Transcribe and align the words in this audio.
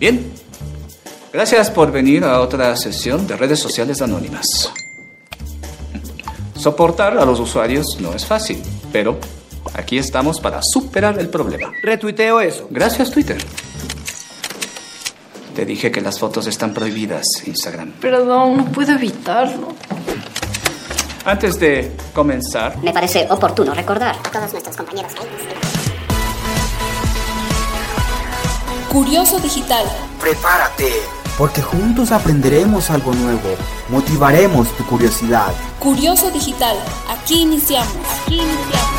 Bien. 0.00 0.32
Gracias 1.30 1.70
por 1.70 1.92
venir 1.92 2.24
a 2.24 2.40
otra 2.40 2.74
sesión 2.76 3.26
de 3.26 3.36
redes 3.36 3.60
sociales 3.60 4.00
anónimas. 4.00 4.46
Soportar 6.56 7.18
a 7.18 7.24
los 7.26 7.38
usuarios 7.38 7.98
no 8.00 8.14
es 8.14 8.24
fácil, 8.24 8.62
pero 8.92 9.18
aquí 9.74 9.98
estamos 9.98 10.40
para 10.40 10.60
superar 10.62 11.18
el 11.18 11.28
problema. 11.28 11.72
Retuiteo 11.82 12.40
eso. 12.40 12.66
Gracias, 12.70 13.10
Twitter. 13.10 13.36
Te 15.54 15.66
dije 15.66 15.90
que 15.90 16.00
las 16.00 16.18
fotos 16.18 16.46
están 16.46 16.72
prohibidas, 16.72 17.26
Instagram. 17.46 17.92
Perdón, 18.00 18.56
no 18.56 18.64
puedo 18.72 18.92
evitarlo. 18.92 19.74
Antes 21.26 21.60
de 21.60 21.92
comenzar, 22.14 22.78
Me 22.78 22.94
parece 22.94 23.26
oportuno 23.28 23.74
recordar 23.74 24.16
a 24.24 24.30
todos 24.30 24.52
nuestros 24.52 24.76
compañeros 24.76 25.12
Curioso 28.90 29.38
Digital. 29.38 29.86
Prepárate, 30.18 30.90
porque 31.38 31.62
juntos 31.62 32.10
aprenderemos 32.10 32.90
algo 32.90 33.14
nuevo. 33.14 33.54
Motivaremos 33.88 34.66
tu 34.76 34.84
curiosidad. 34.84 35.52
Curioso 35.78 36.28
Digital. 36.32 36.76
Aquí 37.08 37.42
iniciamos. 37.42 37.94
Aquí 38.26 38.40
iniciamos. 38.40 38.90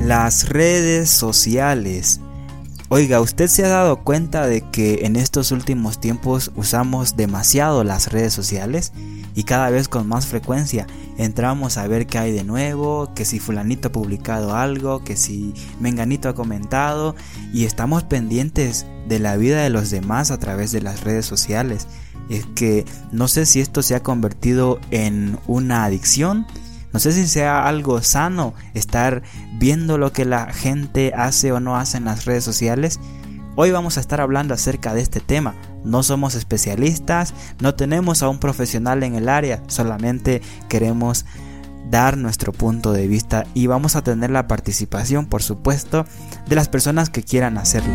Las 0.00 0.48
redes 0.48 1.10
sociales. 1.10 2.18
Oiga, 2.90 3.20
¿usted 3.20 3.48
se 3.48 3.64
ha 3.64 3.68
dado 3.68 4.04
cuenta 4.04 4.46
de 4.46 4.60
que 4.60 5.06
en 5.06 5.16
estos 5.16 5.52
últimos 5.52 6.00
tiempos 6.00 6.52
usamos 6.54 7.16
demasiado 7.16 7.82
las 7.82 8.12
redes 8.12 8.34
sociales? 8.34 8.92
Y 9.34 9.44
cada 9.44 9.70
vez 9.70 9.88
con 9.88 10.06
más 10.06 10.26
frecuencia 10.26 10.86
entramos 11.16 11.78
a 11.78 11.86
ver 11.88 12.06
qué 12.06 12.18
hay 12.18 12.32
de 12.32 12.44
nuevo, 12.44 13.10
que 13.14 13.24
si 13.24 13.40
fulanito 13.40 13.88
ha 13.88 13.92
publicado 13.92 14.54
algo, 14.54 15.02
que 15.02 15.16
si 15.16 15.54
menganito 15.80 16.28
ha 16.28 16.34
comentado 16.34 17.16
y 17.54 17.64
estamos 17.64 18.04
pendientes 18.04 18.86
de 19.08 19.18
la 19.18 19.36
vida 19.36 19.62
de 19.62 19.70
los 19.70 19.90
demás 19.90 20.30
a 20.30 20.38
través 20.38 20.70
de 20.70 20.82
las 20.82 21.02
redes 21.02 21.24
sociales. 21.24 21.88
Es 22.28 22.44
que 22.54 22.84
no 23.12 23.28
sé 23.28 23.46
si 23.46 23.60
esto 23.60 23.82
se 23.82 23.94
ha 23.94 24.02
convertido 24.02 24.78
en 24.90 25.38
una 25.46 25.84
adicción 25.84 26.46
no 26.94 27.00
sé 27.00 27.10
si 27.10 27.26
sea 27.26 27.66
algo 27.66 28.00
sano 28.02 28.54
estar 28.72 29.22
viendo 29.54 29.98
lo 29.98 30.12
que 30.12 30.24
la 30.24 30.52
gente 30.52 31.12
hace 31.16 31.50
o 31.50 31.58
no 31.58 31.76
hace 31.76 31.96
en 31.96 32.04
las 32.04 32.24
redes 32.24 32.44
sociales. 32.44 33.00
Hoy 33.56 33.72
vamos 33.72 33.96
a 33.96 34.00
estar 34.00 34.20
hablando 34.20 34.54
acerca 34.54 34.94
de 34.94 35.00
este 35.00 35.18
tema. 35.18 35.56
No 35.82 36.04
somos 36.04 36.36
especialistas, 36.36 37.34
no 37.60 37.74
tenemos 37.74 38.22
a 38.22 38.28
un 38.28 38.38
profesional 38.38 39.02
en 39.02 39.16
el 39.16 39.28
área, 39.28 39.60
solamente 39.66 40.40
queremos 40.68 41.26
dar 41.90 42.16
nuestro 42.16 42.52
punto 42.52 42.92
de 42.92 43.08
vista 43.08 43.44
y 43.54 43.66
vamos 43.66 43.96
a 43.96 44.04
tener 44.04 44.30
la 44.30 44.46
participación, 44.46 45.26
por 45.26 45.42
supuesto, 45.42 46.06
de 46.46 46.54
las 46.54 46.68
personas 46.68 47.10
que 47.10 47.24
quieran 47.24 47.58
hacerlo. 47.58 47.92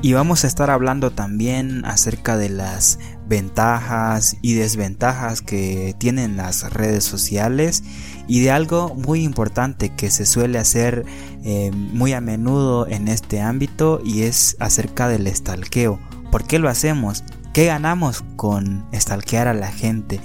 Y 0.00 0.12
vamos 0.12 0.44
a 0.44 0.46
estar 0.46 0.70
hablando 0.70 1.10
también 1.10 1.84
acerca 1.84 2.36
de 2.36 2.48
las 2.48 3.00
ventajas 3.26 4.36
y 4.42 4.54
desventajas 4.54 5.42
que 5.42 5.96
tienen 5.98 6.36
las 6.36 6.72
redes 6.72 7.02
sociales 7.02 7.82
y 8.28 8.40
de 8.40 8.52
algo 8.52 8.94
muy 8.94 9.24
importante 9.24 9.90
que 9.90 10.10
se 10.10 10.24
suele 10.24 10.58
hacer 10.58 11.04
eh, 11.42 11.72
muy 11.72 12.12
a 12.12 12.20
menudo 12.20 12.86
en 12.86 13.08
este 13.08 13.40
ámbito 13.40 14.00
y 14.04 14.22
es 14.22 14.56
acerca 14.60 15.08
del 15.08 15.26
estalqueo. 15.26 15.98
¿Por 16.30 16.44
qué 16.44 16.60
lo 16.60 16.68
hacemos? 16.68 17.24
¿Qué 17.52 17.64
ganamos 17.64 18.22
con 18.36 18.86
estalquear 18.92 19.48
a 19.48 19.54
la 19.54 19.72
gente? 19.72 20.20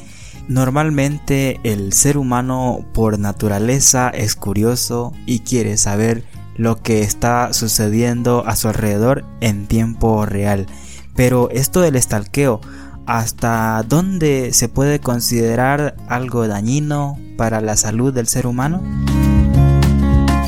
Normalmente 0.47 1.59
el 1.63 1.94
ser 1.94 2.17
humano 2.17 2.85
por 2.94 3.17
naturaleza 3.17 4.09
es 4.09 4.35
curioso 4.35 5.13
y 5.25 5.40
quiere 5.40 5.78
saber 5.78 6.25
lo 6.56 6.81
que 6.81 7.02
está 7.02 7.53
sucediendo 7.53 8.46
a 8.46 8.56
su 8.56 8.68
alrededor 8.68 9.25
en 9.41 9.68
tiempo 9.68 10.25
real. 10.25 10.68
Pero 11.16 11.50
esto 11.52 11.81
del 11.81 11.96
estalqueo, 11.96 12.62
¿hasta 13.06 13.84
dónde 13.84 14.53
se 14.53 14.69
puede 14.69 15.00
considerar 15.00 15.96
algo 16.08 16.47
dañino 16.47 17.18
para 17.38 17.62
la 17.62 17.78
salud 17.78 18.14
del 18.14 18.28
ser 18.28 18.47
humano? 18.47 18.81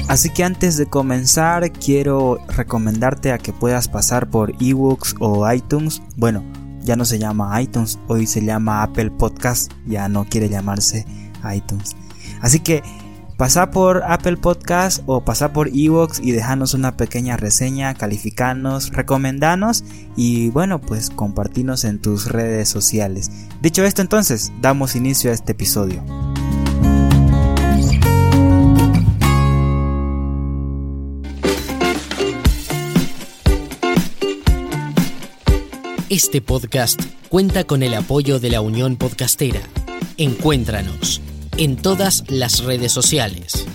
Así 0.07 0.29
que 0.29 0.43
antes 0.43 0.77
de 0.77 0.85
comenzar 0.85 1.71
quiero 1.71 2.39
recomendarte 2.47 3.31
a 3.31 3.37
que 3.37 3.53
puedas 3.53 3.87
pasar 3.87 4.29
por 4.29 4.53
ebooks 4.61 5.15
o 5.19 5.51
iTunes. 5.51 6.01
Bueno, 6.15 6.43
ya 6.81 6.95
no 6.95 7.05
se 7.05 7.17
llama 7.17 7.59
iTunes, 7.59 7.99
hoy 8.07 8.27
se 8.27 8.45
llama 8.45 8.83
Apple 8.83 9.11
Podcast, 9.11 9.71
ya 9.87 10.07
no 10.07 10.25
quiere 10.25 10.47
llamarse 10.47 11.05
iTunes. 11.53 11.95
Así 12.41 12.59
que 12.59 12.83
Pasa 13.37 13.69
por 13.69 14.03
Apple 14.07 14.37
Podcast 14.37 15.03
o 15.07 15.25
pasa 15.25 15.51
por 15.51 15.67
Evox 15.67 16.21
y 16.23 16.31
dejanos 16.31 16.73
una 16.73 16.95
pequeña 16.95 17.35
reseña, 17.35 17.93
calificanos, 17.93 18.93
recomendanos 18.93 19.83
y 20.15 20.49
bueno, 20.51 20.79
pues 20.79 21.09
compartinos 21.09 21.83
en 21.83 21.99
tus 21.99 22.31
redes 22.31 22.69
sociales. 22.69 23.29
Dicho 23.61 23.83
esto 23.83 24.01
entonces, 24.01 24.53
damos 24.61 24.95
inicio 24.95 25.31
a 25.31 25.33
este 25.33 25.51
episodio. 25.51 26.01
Este 36.07 36.39
podcast 36.39 37.01
cuenta 37.27 37.65
con 37.65 37.83
el 37.83 37.95
apoyo 37.95 38.39
de 38.39 38.49
la 38.49 38.61
Unión 38.61 38.95
Podcastera. 38.95 39.59
Encuéntranos 40.15 41.21
en 41.57 41.77
todas 41.77 42.23
las 42.27 42.63
redes 42.63 42.91
sociales. 42.91 43.65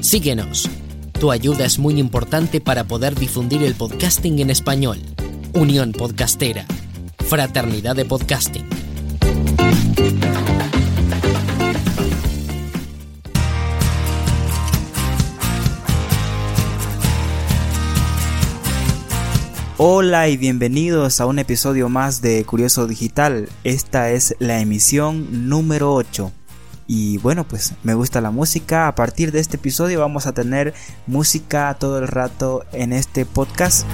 Síguenos. 0.00 0.68
Tu 1.12 1.30
ayuda 1.30 1.64
es 1.64 1.78
muy 1.78 2.00
importante 2.00 2.60
para 2.60 2.84
poder 2.84 3.14
difundir 3.14 3.62
el 3.62 3.74
podcasting 3.74 4.40
en 4.40 4.50
español. 4.50 4.98
Unión 5.52 5.92
Podcastera. 5.92 6.66
Fraternidad 7.18 7.94
de 7.94 8.04
Podcasting. 8.04 8.66
Hola 19.76 20.28
y 20.28 20.36
bienvenidos 20.36 21.20
a 21.20 21.26
un 21.26 21.38
episodio 21.38 21.88
más 21.88 22.22
de 22.22 22.44
Curioso 22.44 22.86
Digital. 22.86 23.48
Esta 23.62 24.10
es 24.10 24.34
la 24.40 24.60
emisión 24.60 25.48
número 25.48 25.94
8. 25.94 26.32
Y 26.86 27.18
bueno, 27.18 27.44
pues 27.44 27.72
me 27.82 27.94
gusta 27.94 28.20
la 28.20 28.30
música. 28.30 28.88
A 28.88 28.94
partir 28.94 29.32
de 29.32 29.40
este 29.40 29.56
episodio 29.56 30.00
vamos 30.00 30.26
a 30.26 30.32
tener 30.32 30.74
música 31.06 31.74
todo 31.78 31.98
el 31.98 32.08
rato 32.08 32.64
en 32.72 32.92
este 32.92 33.24
podcast. 33.24 33.86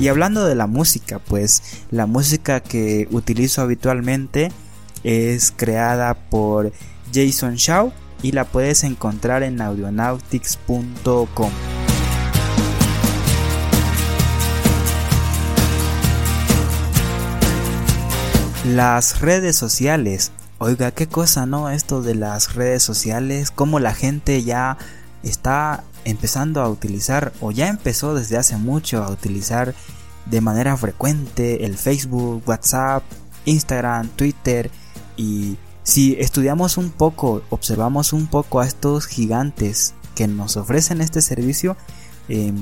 Y 0.00 0.08
hablando 0.08 0.44
de 0.44 0.54
la 0.54 0.66
música, 0.66 1.18
pues 1.18 1.84
la 1.90 2.06
música 2.06 2.60
que 2.60 3.08
utilizo 3.10 3.62
habitualmente 3.62 4.50
es 5.04 5.52
creada 5.54 6.14
por 6.14 6.72
Jason 7.12 7.54
Shaw 7.56 7.92
y 8.22 8.32
la 8.32 8.44
puedes 8.44 8.84
encontrar 8.84 9.42
en 9.42 9.60
audionautics.com. 9.60 11.50
Las 18.64 19.20
redes 19.20 19.56
sociales. 19.56 20.32
Oiga, 20.56 20.90
qué 20.90 21.06
cosa, 21.06 21.44
¿no? 21.44 21.68
Esto 21.68 22.00
de 22.00 22.14
las 22.14 22.54
redes 22.54 22.82
sociales, 22.82 23.50
cómo 23.50 23.78
la 23.78 23.92
gente 23.94 24.42
ya 24.42 24.78
está 25.22 25.84
empezando 26.06 26.62
a 26.62 26.70
utilizar 26.70 27.34
o 27.42 27.50
ya 27.50 27.68
empezó 27.68 28.14
desde 28.14 28.38
hace 28.38 28.56
mucho 28.56 29.04
a 29.04 29.10
utilizar 29.10 29.74
de 30.24 30.40
manera 30.40 30.78
frecuente 30.78 31.66
el 31.66 31.76
Facebook, 31.76 32.42
WhatsApp, 32.46 33.02
Instagram, 33.44 34.08
Twitter 34.08 34.70
y 35.18 35.58
si 35.82 36.16
estudiamos 36.18 36.78
un 36.78 36.90
poco, 36.90 37.42
observamos 37.50 38.14
un 38.14 38.26
poco 38.28 38.60
a 38.60 38.66
estos 38.66 39.06
gigantes 39.06 39.92
que 40.14 40.26
nos 40.26 40.56
ofrecen 40.56 41.02
este 41.02 41.20
servicio, 41.20 41.76
eh, 42.30 42.54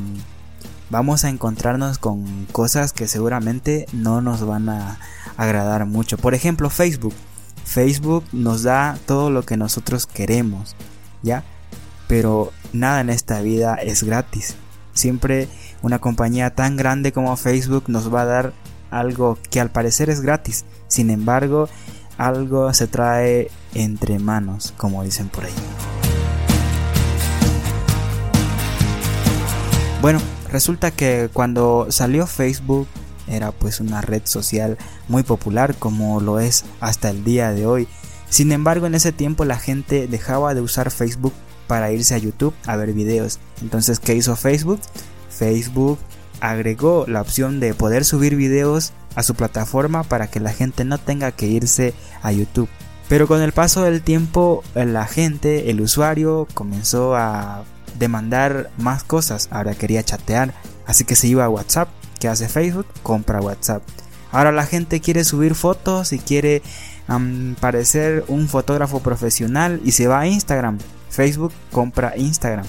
vamos 0.93 1.25
a 1.25 1.31
encontrarnos 1.31 1.97
con 1.97 2.47
cosas 2.53 2.93
que 2.93 3.09
seguramente 3.09 3.87
no 3.95 4.21
nos 4.21 4.47
van 4.47 4.69
a 4.69 4.99
agradar 5.39 5.87
mucho. 5.87 6.19
Por 6.19 6.35
ejemplo, 6.35 6.69
Facebook. 6.69 7.15
Facebook 7.65 8.25
nos 8.33 8.63
da 8.63 8.99
todo 9.07 9.31
lo 9.31 9.43
que 9.43 9.57
nosotros 9.57 10.07
queremos, 10.07 10.77
¿ya? 11.23 11.45
Pero 12.09 12.53
nada 12.75 13.01
en 13.01 13.09
esta 13.09 13.41
vida 13.41 13.77
es 13.77 14.03
gratis. 14.03 14.55
Siempre 14.93 15.49
una 15.81 15.99
compañía 15.99 16.55
tan 16.55 16.77
grande 16.77 17.11
como 17.11 17.35
Facebook 17.39 17.85
nos 17.87 18.13
va 18.13 18.23
a 18.23 18.27
dar 18.27 18.53
algo 18.91 19.39
que 19.51 19.61
al 19.61 19.71
parecer 19.71 20.11
es 20.11 20.21
gratis. 20.21 20.67
Sin 20.89 21.09
embargo, 21.09 21.71
algo 22.19 22.75
se 22.75 22.87
trae 22.87 23.51
entre 23.73 24.19
manos, 24.19 24.75
como 24.77 25.03
dicen 25.03 25.31
por 25.31 25.47
ahí. 25.47 25.55
Bueno, 30.03 30.21
resulta 30.53 30.91
que 30.91 31.31
cuando 31.33 31.87
salió 31.91 32.27
Facebook 32.27 32.87
era 33.27 33.51
pues 33.53 33.81
una 33.81 34.01
red 34.01 34.23
social 34.25 34.79
muy 35.09 35.23
popular 35.23 35.75
como 35.77 36.21
lo 36.21 36.41
es 36.41 36.65
hasta 36.81 37.11
el 37.11 37.25
día 37.25 37.53
de 37.53 37.67
hoy. 37.67 37.89
Sin 38.29 38.53
embargo, 38.53 38.87
en 38.87 38.95
ese 38.95 39.13
tiempo 39.13 39.45
la 39.45 39.59
gente 39.59 40.07
dejaba 40.07 40.55
de 40.55 40.61
usar 40.61 40.91
Facebook 40.91 41.35
para 41.67 41.93
irse 41.93 42.15
a 42.15 42.19
YouTube 42.19 42.55
a 42.67 42.77
ver 42.77 42.93
videos. 42.93 43.39
Entonces, 43.61 43.99
¿qué 43.99 44.15
hizo 44.15 44.37
Facebook? 44.37 44.81
Facebook 45.31 45.99
agregó 46.41 47.05
la 47.07 47.21
opción 47.21 47.61
de 47.61 47.75
poder 47.75 48.05
subir 48.05 48.37
videos 48.37 48.93
a 49.15 49.23
su 49.23 49.35
plataforma 49.35 50.03
para 50.03 50.29
que 50.29 50.41
la 50.41 50.53
gente 50.53 50.85
no 50.85 50.99
tenga 50.99 51.33
que 51.33 51.47
irse 51.47 51.95
a 52.23 52.33
YouTube. 52.33 52.69
Pero 53.09 53.29
con 53.29 53.43
el 53.43 53.53
paso 53.53 53.83
del 53.83 54.03
tiempo, 54.03 54.65
la 54.75 55.07
gente, 55.07 55.71
el 55.71 55.81
usuario, 55.81 56.49
comenzó 56.55 57.15
a 57.15 57.65
demandar 58.03 58.69
más 58.79 59.05
cosas. 59.05 59.49
Ahora 59.53 59.75
quería 59.75 60.03
chatear, 60.03 60.53
así 60.87 61.05
que 61.05 61.15
se 61.15 61.29
iba 61.29 61.45
a 61.45 61.49
WhatsApp. 61.49 61.89
¿Qué 62.19 62.27
hace 62.27 62.49
Facebook? 62.49 62.87
Compra 63.05 63.41
WhatsApp. 63.41 63.83
Ahora 64.33 64.51
la 64.51 64.67
gente 64.67 65.01
quiere 65.01 65.23
subir 65.23 65.55
fotos 65.55 66.13
y 66.13 66.19
quiere 66.19 66.63
parecer 67.61 68.25
un 68.27 68.49
fotógrafo 68.49 69.01
profesional 69.01 69.81
y 69.85 69.93
se 69.93 70.09
va 70.09 70.21
a 70.21 70.27
Instagram. 70.27 70.79
Facebook 71.11 71.53
compra 71.71 72.17
Instagram. 72.17 72.67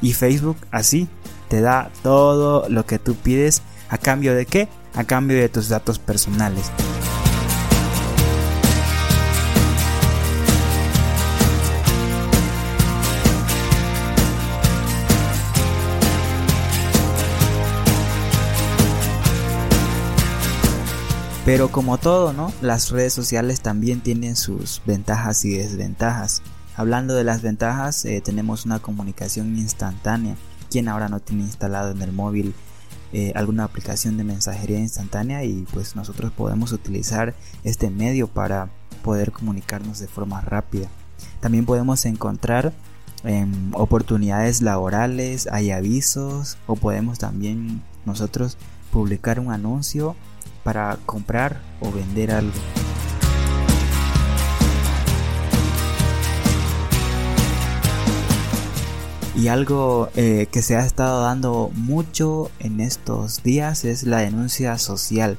Y 0.00 0.12
Facebook 0.12 0.58
así 0.70 1.08
te 1.48 1.60
da 1.60 1.90
todo 2.02 2.68
lo 2.68 2.86
que 2.86 3.00
tú 3.00 3.16
pides 3.16 3.62
a 3.88 3.98
cambio 3.98 4.34
de 4.34 4.46
qué? 4.46 4.68
A 4.94 5.04
cambio 5.04 5.38
de 5.38 5.48
tus 5.48 5.68
datos 5.68 5.98
personales. 5.98 6.70
Pero 21.48 21.72
como 21.72 21.96
todo, 21.96 22.34
¿no? 22.34 22.52
Las 22.60 22.90
redes 22.90 23.14
sociales 23.14 23.62
también 23.62 24.02
tienen 24.02 24.36
sus 24.36 24.82
ventajas 24.84 25.46
y 25.46 25.56
desventajas. 25.56 26.42
Hablando 26.76 27.14
de 27.14 27.24
las 27.24 27.40
ventajas, 27.40 28.04
eh, 28.04 28.20
tenemos 28.20 28.66
una 28.66 28.80
comunicación 28.80 29.56
instantánea. 29.56 30.36
¿Quién 30.70 30.88
ahora 30.88 31.08
no 31.08 31.20
tiene 31.20 31.44
instalado 31.44 31.90
en 31.92 32.02
el 32.02 32.12
móvil 32.12 32.54
eh, 33.14 33.32
alguna 33.34 33.64
aplicación 33.64 34.18
de 34.18 34.24
mensajería 34.24 34.78
instantánea? 34.78 35.42
Y 35.42 35.64
pues 35.72 35.96
nosotros 35.96 36.32
podemos 36.32 36.72
utilizar 36.72 37.34
este 37.64 37.88
medio 37.88 38.28
para 38.28 38.68
poder 39.02 39.32
comunicarnos 39.32 40.00
de 40.00 40.06
forma 40.06 40.42
rápida. 40.42 40.88
También 41.40 41.64
podemos 41.64 42.04
encontrar 42.04 42.74
em, 43.24 43.74
oportunidades 43.74 44.60
laborales, 44.60 45.48
hay 45.50 45.70
avisos 45.70 46.58
o 46.66 46.76
podemos 46.76 47.18
también 47.18 47.82
nosotros 48.04 48.58
publicar 48.92 49.40
un 49.40 49.50
anuncio 49.50 50.14
para 50.62 50.98
comprar 51.06 51.60
o 51.80 51.90
vender 51.90 52.30
algo. 52.30 52.52
Y 59.36 59.46
algo 59.46 60.08
eh, 60.16 60.48
que 60.50 60.62
se 60.62 60.74
ha 60.74 60.84
estado 60.84 61.22
dando 61.22 61.70
mucho 61.74 62.50
en 62.58 62.80
estos 62.80 63.44
días 63.44 63.84
es 63.84 64.02
la 64.02 64.18
denuncia 64.18 64.76
social, 64.78 65.38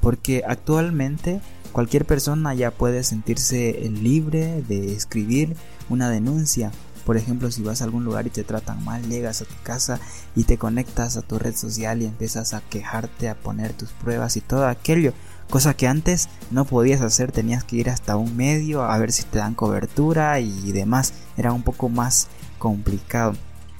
porque 0.00 0.44
actualmente 0.46 1.40
cualquier 1.72 2.04
persona 2.04 2.54
ya 2.54 2.70
puede 2.70 3.02
sentirse 3.02 3.90
libre 3.90 4.62
de 4.68 4.94
escribir 4.94 5.56
una 5.88 6.08
denuncia 6.10 6.70
por 7.04 7.16
ejemplo, 7.16 7.50
si 7.50 7.62
vas 7.62 7.80
a 7.80 7.84
algún 7.84 8.04
lugar 8.04 8.26
y 8.26 8.30
te 8.30 8.44
tratan 8.44 8.84
mal, 8.84 9.08
llegas 9.08 9.42
a 9.42 9.44
tu 9.44 9.54
casa 9.62 10.00
y 10.36 10.44
te 10.44 10.58
conectas 10.58 11.16
a 11.16 11.22
tu 11.22 11.38
red 11.38 11.56
social 11.56 12.02
y 12.02 12.06
empiezas 12.06 12.54
a 12.54 12.60
quejarte, 12.60 13.28
a 13.28 13.34
poner 13.34 13.72
tus 13.72 13.90
pruebas 13.90 14.36
y 14.36 14.40
todo 14.40 14.66
aquello. 14.66 15.12
Cosa 15.48 15.74
que 15.74 15.88
antes 15.88 16.28
no 16.50 16.64
podías 16.64 17.00
hacer, 17.00 17.32
tenías 17.32 17.64
que 17.64 17.76
ir 17.76 17.90
hasta 17.90 18.16
un 18.16 18.36
medio 18.36 18.84
a 18.84 18.96
ver 18.98 19.10
si 19.10 19.24
te 19.24 19.38
dan 19.38 19.54
cobertura 19.54 20.38
y 20.40 20.72
demás. 20.72 21.12
Era 21.36 21.52
un 21.52 21.62
poco 21.62 21.88
más 21.88 22.28
complicado. 22.58 23.34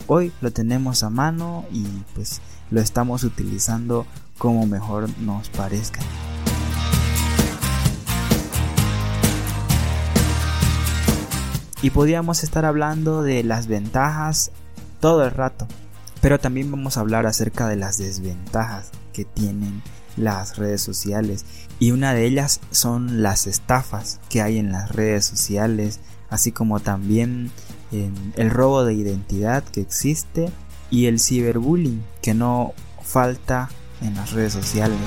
Hoy 0.06 0.32
lo 0.40 0.50
tenemos 0.50 1.02
a 1.04 1.10
mano 1.10 1.64
y 1.70 1.84
pues 2.14 2.40
lo 2.70 2.80
estamos 2.80 3.22
utilizando 3.22 4.06
como 4.38 4.66
mejor 4.66 5.08
nos 5.20 5.48
parezca. 5.50 6.00
Y 11.82 11.90
podríamos 11.90 12.44
estar 12.44 12.64
hablando 12.64 13.22
de 13.22 13.42
las 13.42 13.66
ventajas 13.66 14.50
todo 15.00 15.24
el 15.24 15.30
rato. 15.30 15.66
Pero 16.20 16.38
también 16.38 16.70
vamos 16.70 16.96
a 16.96 17.00
hablar 17.00 17.26
acerca 17.26 17.66
de 17.68 17.76
las 17.76 17.96
desventajas 17.96 18.90
que 19.12 19.24
tienen 19.24 19.82
las 20.16 20.58
redes 20.58 20.82
sociales. 20.82 21.46
Y 21.78 21.92
una 21.92 22.12
de 22.12 22.26
ellas 22.26 22.60
son 22.70 23.22
las 23.22 23.46
estafas 23.46 24.20
que 24.28 24.42
hay 24.42 24.58
en 24.58 24.72
las 24.72 24.90
redes 24.90 25.24
sociales, 25.24 26.00
así 26.28 26.52
como 26.52 26.80
también 26.80 27.50
em, 27.92 28.14
el 28.36 28.50
robo 28.50 28.84
de 28.84 28.94
identidad 28.94 29.64
que 29.64 29.80
existe 29.80 30.50
y 30.90 31.06
el 31.06 31.18
ciberbullying 31.18 32.04
que 32.20 32.34
no 32.34 32.74
falta 33.02 33.70
en 34.02 34.14
las 34.14 34.32
redes 34.32 34.52
sociales. 34.52 34.98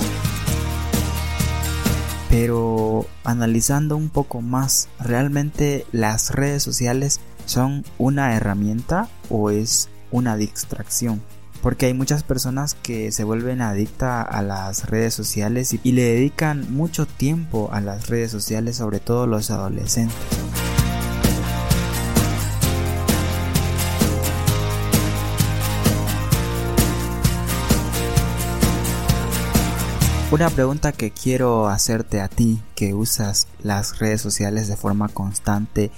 Pero 2.34 3.06
analizando 3.24 3.96
un 3.96 4.10
poco 4.10 4.42
más, 4.42 4.90
¿realmente 5.00 5.86
las 5.92 6.32
redes 6.32 6.64
sociales 6.64 7.20
son 7.46 7.86
una 8.00 8.36
herramienta 8.36 9.08
o 9.30 9.52
es 9.52 9.88
una 10.10 10.36
distracción? 10.36 11.22
Porque 11.62 11.86
hay 11.86 11.94
muchas 11.94 12.24
personas 12.24 12.74
que 12.74 13.12
se 13.12 13.24
vuelven 13.24 13.62
adictas 13.62 14.26
a 14.28 14.42
las 14.42 14.90
redes 14.90 15.14
sociales 15.14 15.76
y 15.84 15.92
le 15.92 16.02
dedican 16.06 16.74
mucho 16.74 17.06
tiempo 17.06 17.70
a 17.72 17.82
las 17.82 18.10
redes 18.10 18.32
sociales, 18.32 18.78
sobre 18.78 19.00
todo 19.00 19.28
los 19.28 19.52
adolescentes. 19.52 20.43
Una 30.34 30.50
pregunta 30.50 30.92
que 30.94 31.12
quiero 31.12 31.68
hacerte 31.68 32.20
a 32.20 32.28
ti 32.28 32.60
que 32.74 32.96
usas 32.96 33.48
las 33.62 34.00
redes 34.00 34.20
sociales 34.20 34.68
de 34.68 34.76
forma 34.76 35.08
constante. 35.08 35.92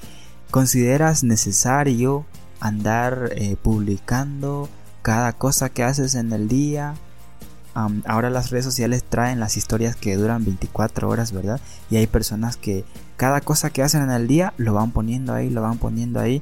¿Consideras 0.52 1.24
necesario 1.24 2.26
andar 2.60 3.30
eh, 3.38 3.56
publicando 3.56 4.68
cada 5.04 5.32
cosa 5.32 5.70
que 5.70 5.84
haces 5.84 6.16
en 6.16 6.34
el 6.34 6.50
día? 6.50 6.96
ahora 8.06 8.30
las 8.30 8.50
redes 8.50 8.66
sociales 8.66 9.06
traen 9.08 9.40
las 9.40 9.56
historias 9.56 9.96
que 9.96 10.18
duran 10.18 10.44
24 10.44 11.08
horas, 11.08 11.32
¿verdad? 11.32 11.62
Y 11.90 11.96
hay 11.96 12.08
personas 12.08 12.58
que 12.58 12.84
cada 13.16 13.40
cosa 13.40 13.70
que 13.70 13.84
hacen 13.84 14.02
en 14.02 14.12
el 14.12 14.28
día 14.28 14.54
lo 14.58 14.74
van 14.74 14.92
poniendo 14.92 15.34
ahí, 15.34 15.50
lo 15.50 15.62
van 15.62 15.78
poniendo 15.78 16.20
ahí. 16.20 16.42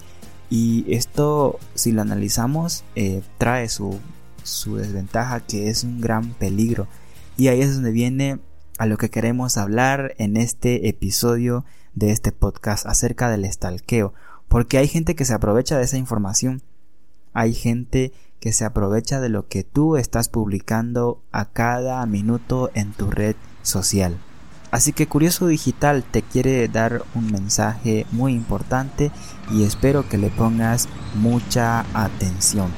Y 0.49 0.91
esto, 0.91 1.59
si 1.75 1.91
lo 1.91 2.01
analizamos, 2.01 2.83
eh, 2.95 3.21
trae 3.37 3.69
su, 3.69 3.99
su 4.41 4.77
desventaja 4.77 5.41
que 5.41 5.69
es 5.69 5.83
un 5.83 6.01
gran 6.01 6.33
peligro 6.33 6.87
y 7.37 7.47
ahí 7.47 7.61
es 7.61 7.73
donde 7.73 7.91
viene 7.91 8.39
a 8.77 8.85
lo 8.85 8.97
que 8.97 9.09
queremos 9.09 9.57
hablar 9.57 10.13
en 10.17 10.37
este 10.37 10.87
episodio 10.87 11.65
de 11.93 12.11
este 12.11 12.31
podcast 12.31 12.85
acerca 12.85 13.29
del 13.29 13.45
estalqueo. 13.45 14.13
Porque 14.47 14.77
hay 14.77 14.87
gente 14.87 15.15
que 15.15 15.25
se 15.25 15.33
aprovecha 15.33 15.77
de 15.77 15.83
esa 15.83 15.97
información. 15.97 16.61
Hay 17.33 17.53
gente 17.53 18.13
que 18.39 18.53
se 18.53 18.65
aprovecha 18.65 19.19
de 19.19 19.29
lo 19.29 19.47
que 19.47 19.63
tú 19.63 19.95
estás 19.95 20.29
publicando 20.29 21.23
a 21.31 21.45
cada 21.45 22.05
minuto 22.05 22.69
en 22.73 22.91
tu 22.91 23.09
red 23.09 23.35
social. 23.61 24.17
Así 24.69 24.91
que 24.91 25.07
Curioso 25.07 25.47
Digital 25.47 26.03
te 26.03 26.23
quiere 26.23 26.67
dar 26.67 27.03
un 27.15 27.31
mensaje 27.31 28.05
muy 28.11 28.33
importante 28.33 29.11
y 29.51 29.63
espero 29.63 30.09
que 30.09 30.17
le 30.17 30.29
pongas 30.29 30.89
mucha 31.15 31.85
atención. 31.93 32.71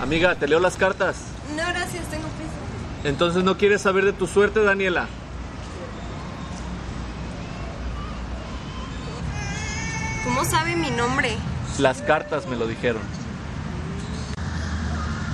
Amiga, 0.00 0.34
te 0.34 0.46
leo 0.46 0.60
las 0.60 0.76
cartas. 0.76 1.35
No, 1.54 1.62
gracias, 1.68 2.04
tengo 2.10 2.28
prisa. 2.28 2.52
Entonces 3.04 3.44
no 3.44 3.56
quieres 3.56 3.82
saber 3.82 4.04
de 4.04 4.12
tu 4.12 4.26
suerte, 4.26 4.62
Daniela. 4.62 5.06
¿Cómo 10.24 10.44
sabe 10.44 10.74
mi 10.74 10.90
nombre? 10.90 11.36
Las 11.78 12.02
cartas 12.02 12.46
me 12.48 12.56
lo 12.56 12.66
dijeron. 12.66 13.02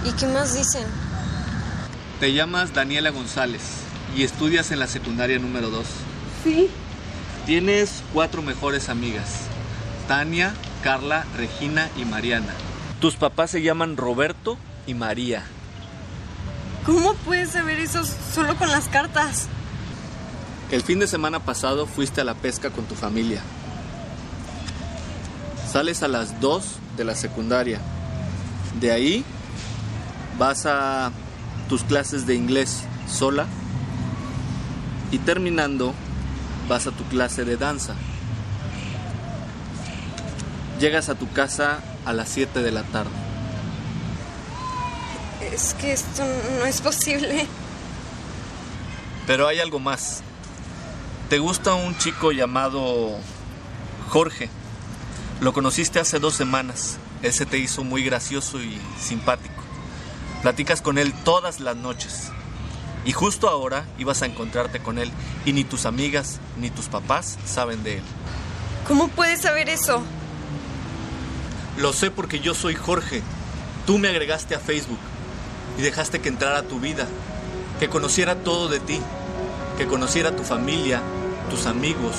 ¿Y 0.05 0.13
qué 0.13 0.27
más 0.27 0.55
dicen? 0.55 0.85
Te 2.21 2.33
llamas 2.33 2.75
Daniela 2.75 3.11
González 3.11 3.63
y 4.15 4.25
estudias 4.25 4.71
en 4.71 4.79
la 4.79 4.87
secundaria 4.87 5.39
número 5.39 5.71
2. 5.71 5.87
Sí. 6.45 6.71
Tienes 7.47 8.03
cuatro 8.13 8.43
mejores 8.43 8.89
amigas. 8.89 9.47
Tania, 10.09 10.53
Carla, 10.83 11.25
Regina 11.37 11.89
y 11.97 12.05
Mariana. 12.05 12.53
Tus 13.01 13.17
papás 13.17 13.51
se 13.51 13.63
llaman 13.63 13.97
Roberto 13.97 14.59
y 14.87 14.95
María. 14.95 15.45
¿Cómo 16.85 17.15
puedes 17.15 17.51
saber 17.51 17.79
eso 17.79 18.03
solo 18.35 18.57
con 18.57 18.69
las 18.69 18.89
cartas? 18.89 19.47
El 20.73 20.83
fin 20.83 20.99
de 20.99 21.07
semana 21.07 21.39
pasado 21.39 21.87
fuiste 21.87 22.21
a 22.21 22.25
la 22.25 22.35
pesca 22.35 22.71
con 22.71 22.85
tu 22.87 22.97
familia. 22.97 23.41
Sales 25.71 26.03
a 26.03 26.09
las 26.09 26.41
2 26.41 26.65
de 26.97 27.05
la 27.05 27.15
secundaria. 27.15 27.81
De 28.81 28.91
ahí 28.91 29.25
vas 30.39 30.67
a 30.67 31.13
tus 31.69 31.85
clases 31.85 32.27
de 32.27 32.35
inglés 32.35 32.83
sola 33.07 33.47
y 35.13 35.19
terminando 35.19 35.95
vas 36.69 36.89
a 36.89 36.91
tu 36.91 37.05
clase 37.05 37.45
de 37.45 37.57
danza. 37.57 37.95
Llegas 40.81 41.09
a 41.09 41.15
tu 41.15 41.31
casa 41.31 41.79
a 42.05 42.13
las 42.13 42.29
7 42.31 42.61
de 42.61 42.73
la 42.73 42.83
tarde. 42.83 43.32
Es 45.53 45.75
que 45.75 45.93
esto 45.93 46.25
no 46.59 46.65
es 46.65 46.81
posible. 46.81 47.47
Pero 49.27 49.47
hay 49.47 49.61
algo 49.61 49.79
más. 49.79 50.23
Te 51.29 51.39
gusta 51.39 51.75
un 51.75 51.97
chico 51.99 52.33
llamado 52.33 53.19
Jorge. 54.09 54.49
Lo 55.41 55.53
conociste 55.53 56.01
hace 56.01 56.19
dos 56.19 56.35
semanas. 56.35 56.97
Él 57.23 57.35
se 57.35 57.45
te 57.45 57.59
hizo 57.59 57.85
muy 57.85 58.03
gracioso 58.03 58.63
y 58.63 58.81
simpático. 58.99 59.63
Platicas 60.41 60.81
con 60.81 60.97
él 60.97 61.13
todas 61.23 61.61
las 61.61 61.77
noches. 61.77 62.31
Y 63.05 63.13
justo 63.13 63.49
ahora 63.49 63.85
ibas 63.99 64.23
a 64.23 64.27
encontrarte 64.27 64.81
con 64.81 64.99
él 64.99 65.11
y 65.45 65.53
ni 65.53 65.65
tus 65.65 65.85
amigas 65.85 66.41
ni 66.57 66.71
tus 66.71 66.87
papás 66.87 67.39
saben 67.45 67.83
de 67.83 67.99
él. 67.99 68.03
¿Cómo 68.89 69.09
puedes 69.09 69.43
saber 69.43 69.69
eso? 69.69 70.03
Lo 71.77 71.93
sé 71.93 72.11
porque 72.11 72.41
yo 72.41 72.55
soy 72.55 72.75
Jorge. 72.75 73.23
Tú 73.87 73.99
me 73.99 74.09
agregaste 74.09 74.55
a 74.55 74.61
Facebook 74.61 74.99
y 75.79 75.83
dejaste 75.83 76.21
que 76.21 76.29
entrara 76.29 76.63
tu 76.63 76.81
vida, 76.81 77.07
que 77.81 77.89
conociera 77.89 78.37
todo 78.37 78.69
de 78.69 78.81
ti, 78.81 79.01
que 79.79 79.87
conociera 79.87 80.37
tu 80.37 80.43
familia, 80.43 81.01
tus 81.51 81.67
amigos, 81.67 82.15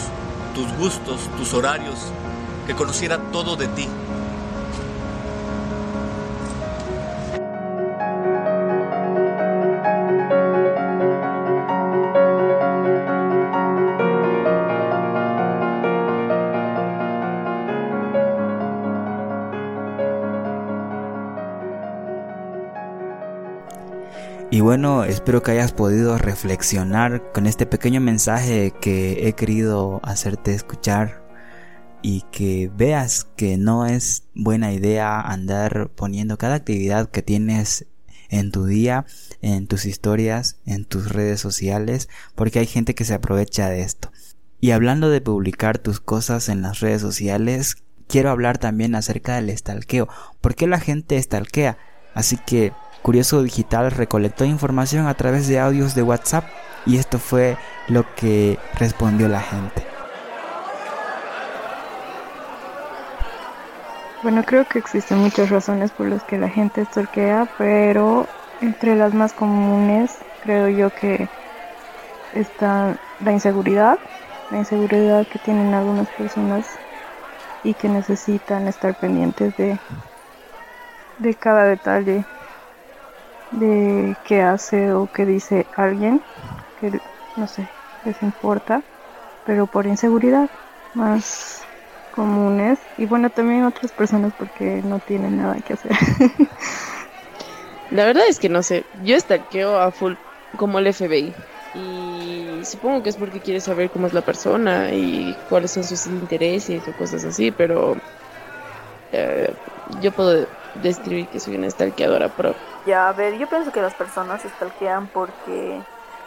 tus 0.56 0.72
gustos, 0.78 1.20
tus 1.38 1.54
horarios, 1.54 1.98
que 2.68 2.76
conociera 2.76 3.18
todo 3.32 3.56
de 3.56 3.68
ti. 3.68 3.88
Bueno, 24.74 25.04
espero 25.04 25.44
que 25.44 25.52
hayas 25.52 25.72
podido 25.72 26.18
reflexionar 26.18 27.32
con 27.32 27.46
este 27.46 27.68
pequeño 27.68 28.02
mensaje 28.02 28.74
que 28.82 29.28
he 29.28 29.34
querido 29.34 30.00
hacerte 30.02 30.56
escuchar 30.56 31.24
y 32.02 32.24
que 32.32 32.72
veas 32.76 33.28
que 33.36 33.58
no 33.58 33.86
es 33.86 34.24
buena 34.34 34.74
idea 34.74 35.22
andar 35.22 35.92
poniendo 35.96 36.40
cada 36.40 36.56
actividad 36.56 37.12
que 37.12 37.22
tienes 37.22 37.86
en 38.30 38.52
tu 38.52 38.66
día, 38.66 39.06
en 39.44 39.68
tus 39.68 39.86
historias, 39.86 40.58
en 40.66 40.86
tus 40.86 41.12
redes 41.12 41.40
sociales, 41.40 42.10
porque 42.34 42.58
hay 42.58 42.66
gente 42.66 42.96
que 42.96 43.06
se 43.06 43.14
aprovecha 43.14 43.70
de 43.70 43.82
esto. 43.82 44.12
Y 44.60 44.72
hablando 44.72 45.12
de 45.12 45.22
publicar 45.22 45.78
tus 45.78 46.00
cosas 46.00 46.50
en 46.50 46.64
las 46.64 46.80
redes 46.80 47.04
sociales, 47.04 47.76
quiero 48.08 48.32
hablar 48.32 48.58
también 48.58 48.96
acerca 48.96 49.36
del 49.36 49.52
estalqueo. 49.52 50.08
¿Por 50.42 50.56
qué 50.56 50.66
la 50.66 50.80
gente 50.80 51.18
estalquea? 51.18 51.78
Así 52.16 52.38
que 52.38 52.74
Curioso 53.04 53.44
Digital 53.44 53.92
recolectó 53.92 54.46
información 54.46 55.08
a 55.08 55.14
través 55.14 55.50
de 55.50 55.60
audios 55.60 55.94
de 55.94 56.04
WhatsApp 56.04 56.46
y 56.86 56.98
esto 56.98 57.20
fue 57.20 57.58
lo 57.90 58.06
que 58.16 58.58
respondió 58.80 59.28
la 59.28 59.42
gente. 59.42 59.86
Bueno, 64.24 64.42
creo 64.46 64.66
que 64.66 64.80
existen 64.80 65.18
muchas 65.18 65.50
razones 65.50 65.92
por 65.92 66.08
las 66.08 66.24
que 66.24 66.38
la 66.38 66.48
gente 66.48 66.80
estorquea, 66.80 67.50
pero 67.58 68.26
entre 68.62 68.96
las 68.96 69.14
más 69.14 69.34
comunes 69.34 70.20
creo 70.42 70.70
yo 70.70 70.90
que 70.90 71.28
está 72.34 72.96
la 73.20 73.32
inseguridad, 73.34 74.00
la 74.50 74.60
inseguridad 74.60 75.28
que 75.28 75.40
tienen 75.40 75.74
algunas 75.74 76.08
personas 76.08 76.66
y 77.66 77.74
que 77.74 77.90
necesitan 77.90 78.70
estar 78.70 78.96
pendientes 78.96 79.58
de, 79.58 79.78
de 81.20 81.36
cada 81.36 81.66
detalle 81.66 82.24
de 83.54 84.20
qué 84.24 84.42
hace 84.42 84.94
o 84.94 85.10
qué 85.10 85.26
dice 85.26 85.70
alguien 85.76 86.26
que 86.76 87.02
no 87.36 87.48
sé, 87.48 87.72
les 88.04 88.22
importa, 88.22 88.86
pero 89.44 89.68
por 89.68 89.88
inseguridad 89.88 90.50
más 90.94 91.62
comunes. 92.12 92.80
Y 92.98 93.06
bueno 93.06 93.32
también 93.32 93.66
otras 93.66 93.94
personas 93.94 94.34
porque 94.34 94.82
no 94.84 95.00
tienen 95.00 95.38
nada 95.38 95.58
que 95.62 95.74
hacer. 95.74 95.92
La 97.90 98.06
verdad 98.06 98.24
es 98.28 98.40
que 98.40 98.50
no 98.50 98.64
sé, 98.64 98.88
yo 98.94 99.20
stalkeo 99.20 99.78
a 99.78 99.92
full 99.92 100.16
como 100.58 100.80
el 100.80 100.88
FBI 100.88 101.36
y 101.74 102.64
supongo 102.66 103.04
que 103.04 103.10
es 103.10 103.18
porque 103.18 103.42
quiere 103.42 103.62
saber 103.62 103.92
cómo 103.92 104.08
es 104.08 104.14
la 104.14 104.22
persona 104.24 104.94
y 104.94 105.36
cuáles 105.48 105.72
son 105.72 105.84
sus 105.84 106.06
intereses 106.08 106.88
o 106.88 106.96
cosas 106.96 107.24
así, 107.26 107.52
pero 107.52 108.02
eh, 109.12 109.56
yo 109.86 110.12
puedo 110.12 110.48
describir 110.76 111.28
que 111.28 111.40
soy 111.40 111.56
una 111.56 111.70
stalkeadora 111.70 112.30
pro. 112.30 112.56
Ya, 112.86 113.08
a 113.10 113.14
ver, 113.14 113.38
yo 113.38 113.48
pienso 113.48 113.72
que 113.72 113.82
las 113.82 113.94
personas 113.94 114.42
se 114.42 114.50
stalkean 114.50 115.08
porque 115.08 115.82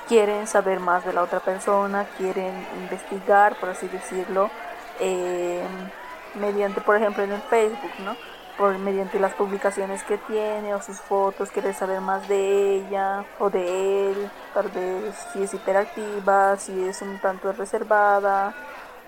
quieren 0.09 0.47
saber 0.47 0.81
más 0.81 1.05
de 1.05 1.13
la 1.13 1.23
otra 1.23 1.41
persona, 1.41 2.07
quieren 2.17 2.55
investigar, 2.77 3.57
por 3.59 3.71
así 3.71 3.89
decirlo, 3.89 4.51
eh, 5.01 5.63
mediante, 6.35 6.81
por 6.81 6.97
ejemplo, 6.97 7.23
en 7.23 7.33
el 7.33 7.41
Facebook, 7.43 7.91
¿no? 8.05 8.17
Por, 8.57 8.79
mediante 8.79 9.19
las 9.19 9.35
publicaciones 9.35 10.03
que 10.05 10.17
tiene 10.17 10.75
o 10.75 10.81
sus 10.81 10.99
fotos, 10.99 11.51
quiere 11.51 11.75
saber 11.75 12.01
más 12.01 12.27
de 12.27 12.77
ella 12.77 13.25
o 13.39 13.51
de 13.51 14.11
él, 14.11 14.31
tal 14.55 14.69
vez 14.69 15.15
si 15.33 15.43
es 15.43 15.53
hiperactiva, 15.53 16.57
si 16.57 16.89
es 16.89 17.03
un 17.03 17.19
tanto 17.19 17.53
reservada, 17.53 18.55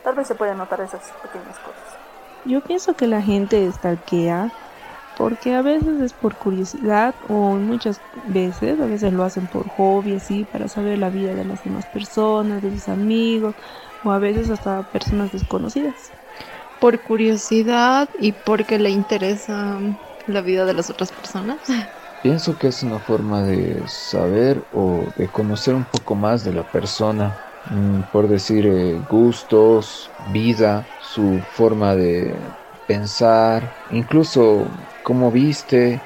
tal 0.05 0.15
vez 0.15 0.27
se 0.29 0.35
pueden 0.35 0.59
notar 0.59 0.81
esas 0.83 1.01
pequeñas 1.23 1.59
cosas. 1.61 1.99
Yo 2.45 2.61
pienso 2.61 2.95
que 2.95 3.07
la 3.07 3.23
gente 3.23 3.71
stalkea 3.73 4.51
porque 5.19 5.55
a 5.57 5.63
veces 5.63 6.01
es 6.01 6.15
por 6.15 6.37
curiosidad 6.39 7.17
o 7.23 7.57
muchas 7.59 8.05
veces, 8.15 8.79
a 8.81 8.87
veces 8.87 9.13
lo 9.13 9.25
hacen 9.25 9.49
por 9.49 9.69
hobby, 9.69 10.15
así, 10.15 10.45
para 10.45 10.69
saber 10.69 10.99
la 10.99 11.11
vida 11.11 11.35
de 11.35 11.45
las 11.45 11.65
demás 11.65 11.87
personas, 11.87 12.63
de 12.63 12.71
sus 12.71 12.89
amigos 12.89 13.57
o 14.05 14.13
a 14.13 14.21
veces 14.21 14.49
hasta 14.49 14.85
personas 14.85 15.33
desconocidas. 15.33 16.13
Por 16.79 17.03
curiosidad 17.03 18.11
y 18.19 18.33
porque 18.33 18.79
le 18.79 18.91
interesa 18.91 19.81
la 20.27 20.43
vida 20.43 20.67
de 20.67 20.75
las 20.75 20.91
otras 20.91 21.13
personas. 21.13 21.61
Pienso 22.21 22.59
que 22.59 22.67
es 22.69 22.83
una 22.83 23.01
forma 23.01 23.45
de 23.45 23.87
saber 23.87 24.67
o 24.71 25.13
de 25.17 25.31
conocer 25.31 25.75
un 25.77 25.87
poco 25.89 26.17
más 26.17 26.43
de 26.45 26.53
la 26.53 26.65
persona, 26.69 27.39
mm, 27.65 28.03
por 28.05 28.27
decir 28.29 28.67
eh, 28.67 29.01
gustos, 29.07 30.13
vida, 30.19 30.91
su 30.97 31.41
forma 31.47 31.95
de 31.97 32.57
pensar, 32.87 33.77
incluso 33.89 34.88
cómo 35.09 35.33
viste, 35.33 36.03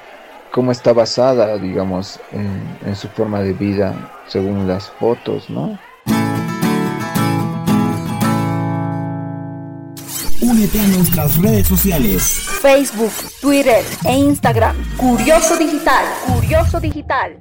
cómo 0.49 0.71
está 0.71 0.93
basada, 0.93 1.57
digamos, 1.57 2.21
en, 2.31 2.95
su 2.95 3.09
forma 3.09 3.41
de 3.41 3.51
vida 3.51 4.21
según 4.29 4.65
las 4.65 4.89
fotos, 4.91 5.49
¿no? 5.49 5.77
Únete 10.41 10.79
a 10.79 10.87
nuestras 10.87 11.37
redes 11.37 11.67
sociales. 11.67 12.47
Facebook, 12.61 13.11
Twitter 13.41 13.83
e 14.05 14.17
Instagram. 14.17 14.77
Curioso 14.95 15.57
Digital. 15.57 16.05
Curioso 16.25 16.79
Digital. 16.79 17.37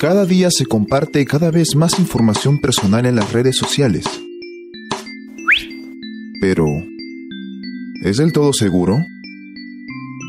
Cada 0.00 0.26
día 0.26 0.50
se 0.50 0.66
comparte 0.66 1.24
cada 1.26 1.52
vez 1.52 1.76
más 1.76 1.96
información 2.00 2.60
personal 2.60 3.06
en 3.06 3.14
las 3.14 3.32
redes 3.32 3.56
sociales. 3.56 4.04
Pero, 6.40 6.64
¿es 8.02 8.16
del 8.16 8.32
todo 8.32 8.52
seguro? 8.52 8.98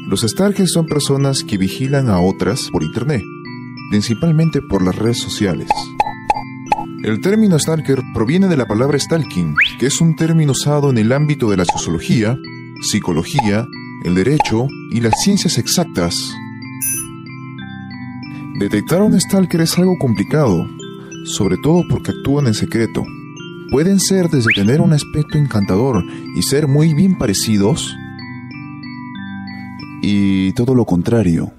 Los 0.09 0.21
stalkers 0.21 0.71
son 0.71 0.87
personas 0.87 1.43
que 1.43 1.59
vigilan 1.59 2.09
a 2.09 2.19
otras 2.19 2.71
por 2.71 2.81
Internet, 2.81 3.21
principalmente 3.91 4.59
por 4.59 4.83
las 4.83 4.95
redes 4.95 5.19
sociales. 5.19 5.69
El 7.03 7.21
término 7.21 7.59
stalker 7.59 8.01
proviene 8.11 8.47
de 8.47 8.57
la 8.57 8.65
palabra 8.65 8.97
stalking, 8.97 9.53
que 9.79 9.85
es 9.85 10.01
un 10.01 10.15
término 10.15 10.53
usado 10.53 10.89
en 10.89 10.97
el 10.97 11.11
ámbito 11.11 11.51
de 11.51 11.57
la 11.57 11.65
sociología, 11.65 12.35
psicología, 12.81 13.67
el 14.03 14.15
derecho 14.15 14.67
y 14.89 14.99
las 14.99 15.13
ciencias 15.21 15.59
exactas. 15.59 16.15
Detectar 18.57 19.01
a 19.01 19.03
un 19.03 19.21
stalker 19.21 19.61
es 19.61 19.77
algo 19.77 19.95
complicado, 19.99 20.67
sobre 21.25 21.57
todo 21.57 21.83
porque 21.87 22.13
actúan 22.17 22.47
en 22.47 22.55
secreto. 22.55 23.05
Pueden 23.69 23.99
ser 23.99 24.27
desde 24.29 24.53
tener 24.55 24.81
un 24.81 24.93
aspecto 24.93 25.37
encantador 25.37 26.03
y 26.35 26.41
ser 26.41 26.67
muy 26.67 26.95
bien 26.95 27.15
parecidos, 27.15 27.95
y 30.01 30.53
todo 30.53 30.75
lo 30.75 30.85
contrario. 30.85 31.51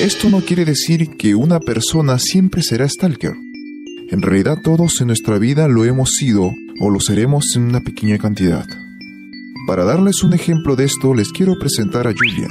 Esto 0.00 0.30
no 0.30 0.40
quiere 0.40 0.64
decir 0.64 1.16
que 1.16 1.34
una 1.34 1.60
persona 1.60 2.18
siempre 2.18 2.62
será 2.62 2.88
stalker. 2.88 3.34
En 4.10 4.20
realidad 4.20 4.58
todos 4.62 5.00
en 5.00 5.06
nuestra 5.08 5.38
vida 5.38 5.68
lo 5.68 5.84
hemos 5.84 6.10
sido 6.10 6.50
o 6.80 6.90
lo 6.90 7.00
seremos 7.00 7.54
en 7.56 7.62
una 7.62 7.80
pequeña 7.80 8.18
cantidad. 8.18 8.66
Para 9.66 9.84
darles 9.84 10.24
un 10.24 10.34
ejemplo 10.34 10.74
de 10.74 10.84
esto 10.84 11.14
les 11.14 11.30
quiero 11.30 11.54
presentar 11.58 12.08
a 12.08 12.12
Julian. 12.12 12.50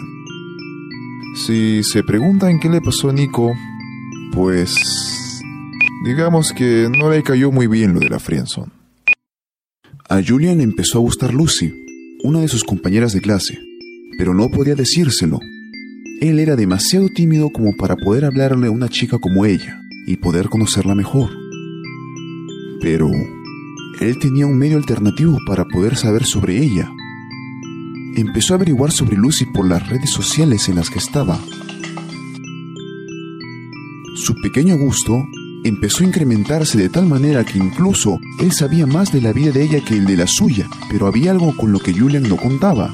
Si 1.35 1.83
se 1.83 2.03
preguntan 2.03 2.59
qué 2.59 2.69
le 2.69 2.81
pasó 2.81 3.09
a 3.09 3.13
Nico, 3.13 3.51
pues 4.31 4.75
digamos 6.05 6.53
que 6.53 6.89
no 6.89 7.09
le 7.09 7.21
cayó 7.23 7.51
muy 7.51 7.67
bien 7.67 7.93
lo 7.93 7.99
de 7.99 8.09
la 8.09 8.19
friendzone. 8.19 8.71
A 10.09 10.21
Julian 10.25 10.61
empezó 10.61 10.99
a 10.99 11.01
gustar 11.01 11.33
Lucy, 11.33 11.73
una 12.23 12.39
de 12.39 12.47
sus 12.47 12.63
compañeras 12.63 13.13
de 13.13 13.21
clase, 13.21 13.59
pero 14.17 14.33
no 14.33 14.49
podía 14.49 14.75
decírselo. 14.75 15.39
Él 16.21 16.39
era 16.39 16.55
demasiado 16.55 17.09
tímido 17.09 17.49
como 17.49 17.75
para 17.75 17.95
poder 17.95 18.25
hablarle 18.25 18.67
a 18.67 18.71
una 18.71 18.89
chica 18.89 19.17
como 19.17 19.45
ella 19.45 19.81
y 20.05 20.17
poder 20.17 20.49
conocerla 20.49 20.95
mejor. 20.95 21.29
Pero 22.81 23.09
él 23.99 24.17
tenía 24.19 24.47
un 24.47 24.57
medio 24.57 24.77
alternativo 24.77 25.37
para 25.45 25.65
poder 25.65 25.95
saber 25.95 26.25
sobre 26.25 26.57
ella. 26.57 26.91
Empezó 28.15 28.53
a 28.53 28.57
averiguar 28.57 28.91
sobre 28.91 29.15
Lucy 29.15 29.45
por 29.45 29.67
las 29.67 29.87
redes 29.89 30.09
sociales 30.09 30.67
en 30.69 30.75
las 30.75 30.89
que 30.89 30.99
estaba. 30.99 31.39
Su 34.15 34.35
pequeño 34.41 34.77
gusto 34.77 35.25
empezó 35.63 36.03
a 36.03 36.07
incrementarse 36.07 36.77
de 36.77 36.89
tal 36.89 37.05
manera 37.05 37.45
que 37.45 37.57
incluso 37.57 38.19
él 38.39 38.51
sabía 38.51 38.85
más 38.85 39.11
de 39.11 39.21
la 39.21 39.33
vida 39.33 39.51
de 39.51 39.63
ella 39.63 39.79
que 39.85 39.95
el 39.95 40.05
de 40.05 40.17
la 40.17 40.27
suya, 40.27 40.67
pero 40.89 41.07
había 41.07 41.31
algo 41.31 41.55
con 41.55 41.71
lo 41.71 41.79
que 41.79 41.93
Julian 41.93 42.23
no 42.23 42.37
contaba. 42.37 42.93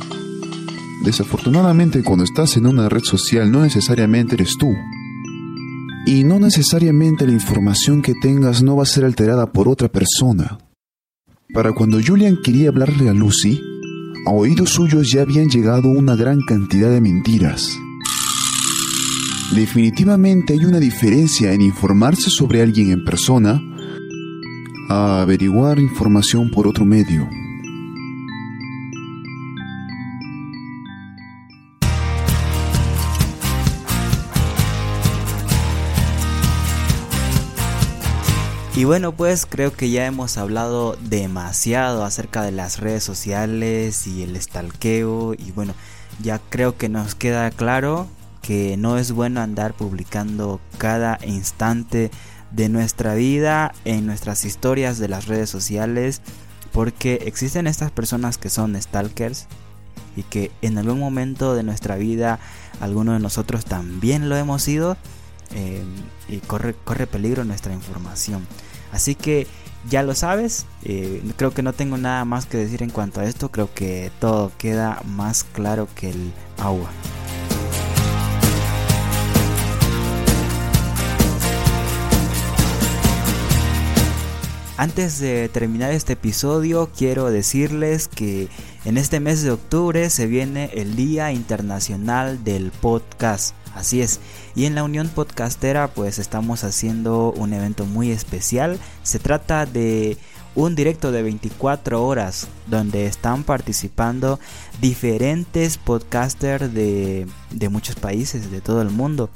Desafortunadamente 1.08 2.04
cuando 2.04 2.26
estás 2.26 2.58
en 2.58 2.66
una 2.66 2.90
red 2.90 3.02
social 3.02 3.50
no 3.50 3.62
necesariamente 3.62 4.36
eres 4.36 4.58
tú. 4.60 4.76
Y 6.06 6.26
no 6.26 6.38
necesariamente 6.38 7.26
la 7.26 7.32
información 7.32 8.02
que 8.02 8.14
tengas 8.22 8.62
no 8.62 8.76
va 8.76 8.84
a 8.84 8.86
ser 8.86 9.06
alterada 9.06 9.54
por 9.54 9.70
otra 9.70 9.88
persona. 9.88 10.58
Para 11.54 11.72
cuando 11.72 12.02
Julian 12.06 12.40
quería 12.44 12.68
hablarle 12.68 13.08
a 13.08 13.14
Lucy, 13.14 13.58
a 14.26 14.32
oídos 14.32 14.72
suyos 14.72 15.10
ya 15.10 15.22
habían 15.22 15.48
llegado 15.48 15.88
una 15.88 16.18
gran 16.18 16.42
cantidad 16.42 16.90
de 16.90 17.00
mentiras. 17.00 17.80
Definitivamente 19.56 20.52
hay 20.52 20.66
una 20.66 20.82
diferencia 20.82 21.54
en 21.54 21.62
informarse 21.62 22.30
sobre 22.30 22.62
alguien 22.62 22.92
en 22.92 23.06
persona 23.06 23.64
a 24.90 25.22
averiguar 25.22 25.80
información 25.80 26.52
por 26.52 26.68
otro 26.68 26.84
medio. 26.84 27.30
Y 38.78 38.84
bueno, 38.84 39.12
pues 39.12 39.48
creo 39.48 39.74
que 39.74 39.90
ya 39.90 40.06
hemos 40.06 40.38
hablado 40.38 40.98
demasiado 41.02 42.06
acerca 42.06 42.44
de 42.44 42.52
las 42.52 42.80
redes 42.80 43.04
sociales 43.04 44.06
y 44.06 44.22
el 44.22 44.40
stalkeo. 44.40 45.34
Y 45.34 45.52
bueno, 45.52 45.74
ya 46.22 46.38
creo 46.38 46.78
que 46.78 46.88
nos 46.88 47.16
queda 47.16 47.50
claro 47.50 48.08
que 48.44 48.78
no 48.78 49.00
es 49.00 49.14
bueno 49.14 49.42
andar 49.42 49.74
publicando 49.74 50.60
cada 50.78 51.18
instante 51.26 52.12
de 52.52 52.70
nuestra 52.70 53.16
vida 53.16 53.74
en 53.84 54.06
nuestras 54.06 54.46
historias 54.46 55.00
de 55.00 55.08
las 55.10 55.26
redes 55.26 55.50
sociales. 55.50 56.22
Porque 56.72 57.24
existen 57.26 57.66
estas 57.66 57.90
personas 57.90 58.38
que 58.38 58.52
son 58.52 58.80
stalkers 58.80 59.48
y 60.16 60.22
que 60.22 60.52
en 60.62 60.78
algún 60.78 61.00
momento 61.00 61.56
de 61.56 61.64
nuestra 61.64 61.96
vida 61.96 62.38
alguno 62.80 63.14
de 63.14 63.20
nosotros 63.22 63.66
también 63.66 64.30
lo 64.30 64.38
hemos 64.38 64.62
sido. 64.62 64.98
Eh, 65.56 65.84
y 66.28 66.38
corre, 66.40 66.76
corre 66.84 67.08
peligro 67.08 67.44
nuestra 67.44 67.74
información. 67.74 68.46
Así 68.92 69.16
que 69.16 69.48
ya 69.90 70.04
lo 70.04 70.16
sabes, 70.16 70.66
eh, 70.84 71.24
creo 71.38 71.52
que 71.52 71.62
no 71.62 71.74
tengo 71.74 71.98
nada 71.98 72.26
más 72.26 72.46
que 72.46 72.58
decir 72.58 72.84
en 72.84 72.90
cuanto 72.90 73.22
a 73.22 73.26
esto, 73.26 73.50
creo 73.50 73.74
que 73.74 74.12
todo 74.20 74.52
queda 74.58 75.02
más 75.06 75.44
claro 75.44 75.88
que 75.96 76.10
el 76.10 76.34
agua. 76.58 76.90
Antes 84.80 85.18
de 85.18 85.50
terminar 85.50 85.92
este 85.92 86.14
episodio, 86.14 86.92
quiero 86.96 87.32
decirles 87.32 88.08
que 88.08 88.48
en 88.86 88.98
este 88.98 89.20
mes 89.20 89.42
de 89.42 89.50
octubre 89.50 90.08
se 90.12 90.28
viene 90.28 90.70
el 90.76 90.96
Día 90.96 91.32
Internacional 91.32 92.44
del 92.44 92.70
Podcast. 92.70 93.56
Así 93.78 94.02
es. 94.02 94.20
Y 94.56 94.66
en 94.66 94.76
la 94.76 94.84
Unión 94.84 95.08
Podcastera 95.08 95.88
pues 95.88 96.18
estamos 96.20 96.64
haciendo 96.64 97.32
un 97.32 97.54
evento 97.54 97.86
muy 97.86 98.12
especial. 98.12 98.80
Se 99.04 99.20
trata 99.20 99.66
de 99.66 100.18
un 100.56 100.74
directo 100.74 101.12
de 101.12 101.22
24 101.22 102.04
horas 102.04 102.48
donde 102.66 103.06
están 103.06 103.44
participando 103.44 104.40
diferentes 104.82 105.78
podcasters 105.78 106.74
de, 106.74 107.28
de 107.52 107.70
muchos 107.70 107.96
países, 107.96 108.50
de 108.50 108.62
todo 108.62 108.82
el 108.82 108.90
mundo 108.90 109.30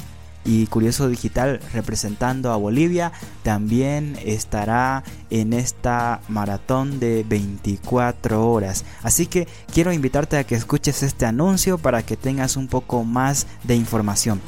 y 0.45 0.67
Curioso 0.67 1.07
Digital 1.07 1.59
representando 1.73 2.51
a 2.51 2.55
Bolivia 2.55 3.11
también 3.43 4.17
estará 4.23 5.03
en 5.29 5.53
esta 5.53 6.21
maratón 6.27 6.99
de 6.99 7.25
24 7.27 8.49
horas. 8.49 8.85
Así 9.03 9.27
que 9.27 9.47
quiero 9.73 9.93
invitarte 9.93 10.37
a 10.37 10.43
que 10.43 10.55
escuches 10.55 11.03
este 11.03 11.25
anuncio 11.25 11.77
para 11.77 12.03
que 12.03 12.17
tengas 12.17 12.57
un 12.57 12.67
poco 12.67 13.03
más 13.03 13.47
de 13.63 13.75
información. 13.75 14.41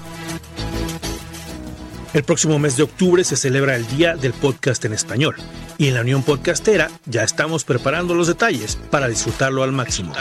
El 2.14 2.24
próximo 2.24 2.60
mes 2.60 2.78
de 2.78 2.84
octubre 2.84 3.24
se 3.24 3.36
celebra 3.36 3.76
el 3.76 3.88
Día 3.88 4.16
del 4.16 4.34
Podcast 4.34 4.86
en 4.86 4.94
Español 4.94 5.36
y 5.80 5.88
en 5.88 5.96
la 5.96 6.02
Unión 6.02 6.22
Podcastera 6.22 6.92
ya 7.06 7.24
estamos 7.24 7.64
preparando 7.64 8.14
los 8.14 8.28
detalles 8.28 8.78
para 8.92 9.08
disfrutarlo 9.08 9.64
al 9.64 9.72
máximo 9.72 10.14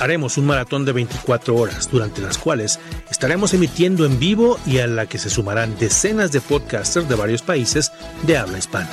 haremos 0.00 0.38
un 0.38 0.46
maratón 0.46 0.84
de 0.84 0.92
24 0.92 1.54
horas, 1.54 1.88
durante 1.90 2.20
las 2.20 2.38
cuales 2.38 2.78
estaremos 3.10 3.54
emitiendo 3.54 4.04
en 4.04 4.18
vivo 4.18 4.58
y 4.66 4.78
a 4.78 4.86
la 4.86 5.06
que 5.06 5.18
se 5.18 5.30
sumarán 5.30 5.76
decenas 5.78 6.32
de 6.32 6.40
podcasters 6.40 7.08
de 7.08 7.14
varios 7.14 7.42
países 7.42 7.92
de 8.22 8.36
habla 8.36 8.58
hispana. 8.58 8.90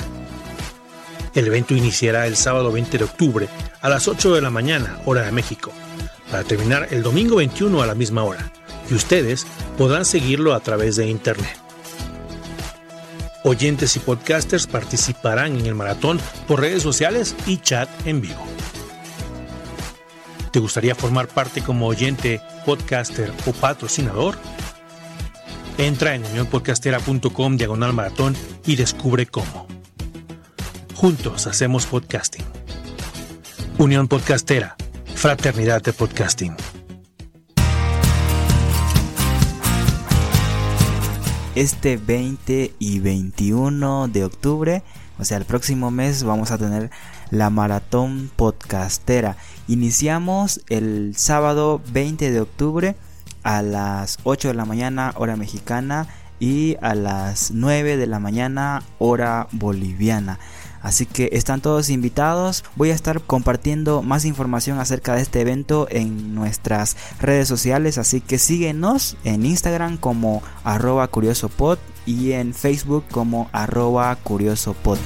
El 1.34 1.46
evento 1.46 1.74
iniciará 1.74 2.26
el 2.26 2.36
sábado 2.36 2.70
20 2.70 2.98
de 2.98 3.04
octubre 3.04 3.48
a 3.80 3.88
las 3.88 4.08
8 4.08 4.34
de 4.34 4.40
la 4.40 4.50
mañana, 4.50 5.00
hora 5.04 5.22
de 5.22 5.32
México, 5.32 5.72
para 6.30 6.44
terminar 6.44 6.88
el 6.90 7.02
domingo 7.02 7.36
21 7.36 7.82
a 7.82 7.86
la 7.86 7.94
misma 7.94 8.22
hora, 8.22 8.52
y 8.90 8.94
ustedes 8.94 9.46
podrán 9.76 10.04
seguirlo 10.04 10.54
a 10.54 10.60
través 10.60 10.96
de 10.96 11.06
Internet. 11.06 11.58
Oyentes 13.42 13.94
y 13.96 13.98
podcasters 13.98 14.66
participarán 14.66 15.56
en 15.58 15.66
el 15.66 15.74
maratón 15.74 16.18
por 16.48 16.60
redes 16.60 16.82
sociales 16.82 17.34
y 17.46 17.58
chat 17.58 17.88
en 18.06 18.22
vivo. 18.22 18.42
¿Te 20.54 20.60
gustaría 20.60 20.94
formar 20.94 21.26
parte 21.26 21.62
como 21.62 21.88
oyente, 21.88 22.40
podcaster 22.64 23.32
o 23.44 23.52
patrocinador? 23.52 24.38
Entra 25.78 26.14
en 26.14 26.24
unionpodcastera.com 26.24 27.56
diagonal 27.56 27.92
maratón 27.92 28.36
y 28.64 28.76
descubre 28.76 29.26
cómo. 29.26 29.66
Juntos 30.94 31.48
hacemos 31.48 31.86
podcasting. 31.86 32.44
Unión 33.78 34.06
Podcastera, 34.06 34.76
Fraternidad 35.16 35.82
de 35.82 35.92
Podcasting. 35.92 36.54
Este 41.56 41.96
20 41.96 42.74
y 42.78 43.00
21 43.00 44.06
de 44.06 44.24
octubre, 44.24 44.84
o 45.18 45.24
sea, 45.24 45.36
el 45.36 45.46
próximo 45.46 45.90
mes 45.90 46.22
vamos 46.22 46.52
a 46.52 46.58
tener 46.58 46.92
la 47.30 47.50
maratón 47.50 48.30
podcastera. 48.36 49.36
Iniciamos 49.66 50.60
el 50.68 51.14
sábado 51.16 51.80
20 51.92 52.30
de 52.30 52.40
octubre 52.40 52.96
a 53.42 53.62
las 53.62 54.18
8 54.24 54.48
de 54.48 54.54
la 54.54 54.66
mañana 54.66 55.14
hora 55.16 55.36
mexicana 55.36 56.06
y 56.38 56.76
a 56.82 56.94
las 56.94 57.50
9 57.52 57.96
de 57.96 58.06
la 58.06 58.18
mañana 58.18 58.82
hora 58.98 59.48
boliviana. 59.52 60.38
Así 60.82 61.06
que 61.06 61.30
están 61.32 61.62
todos 61.62 61.88
invitados. 61.88 62.62
Voy 62.76 62.90
a 62.90 62.94
estar 62.94 63.22
compartiendo 63.22 64.02
más 64.02 64.26
información 64.26 64.78
acerca 64.78 65.14
de 65.14 65.22
este 65.22 65.40
evento 65.40 65.86
en 65.90 66.34
nuestras 66.34 66.98
redes 67.20 67.48
sociales. 67.48 67.96
Así 67.96 68.20
que 68.20 68.38
síguenos 68.38 69.16
en 69.24 69.46
Instagram 69.46 69.96
como 69.96 70.42
arroba 70.62 71.08
curiosopod 71.08 71.78
y 72.04 72.32
en 72.32 72.52
Facebook 72.52 73.04
como 73.10 73.48
arroba 73.52 74.14
curiosopod. 74.16 74.98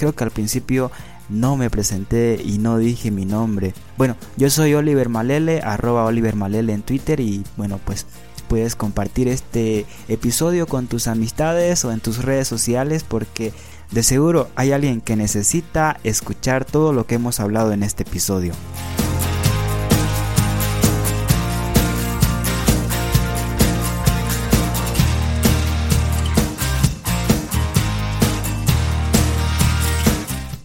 Creo 0.00 0.14
que 0.14 0.24
al 0.24 0.30
principio 0.30 0.90
no 1.28 1.58
me 1.58 1.68
presenté 1.68 2.40
y 2.42 2.56
no 2.56 2.78
dije 2.78 3.10
mi 3.10 3.26
nombre. 3.26 3.74
Bueno, 3.98 4.16
yo 4.38 4.48
soy 4.48 4.72
Oliver 4.72 5.10
Malele, 5.10 5.60
arroba 5.60 6.06
Oliver 6.06 6.36
Malele 6.36 6.72
en 6.72 6.80
Twitter 6.80 7.20
y 7.20 7.44
bueno, 7.58 7.78
pues 7.84 8.06
puedes 8.48 8.76
compartir 8.76 9.28
este 9.28 9.84
episodio 10.08 10.66
con 10.66 10.86
tus 10.86 11.06
amistades 11.06 11.84
o 11.84 11.92
en 11.92 12.00
tus 12.00 12.24
redes 12.24 12.48
sociales 12.48 13.04
porque 13.04 13.52
de 13.90 14.02
seguro 14.02 14.48
hay 14.56 14.72
alguien 14.72 15.02
que 15.02 15.16
necesita 15.16 16.00
escuchar 16.02 16.64
todo 16.64 16.94
lo 16.94 17.06
que 17.06 17.16
hemos 17.16 17.38
hablado 17.38 17.72
en 17.72 17.82
este 17.82 18.04
episodio. 18.04 18.54